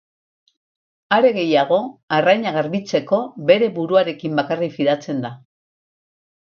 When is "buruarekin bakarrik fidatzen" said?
3.79-5.27